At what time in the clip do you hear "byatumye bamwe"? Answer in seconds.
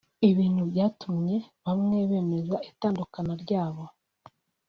0.71-1.97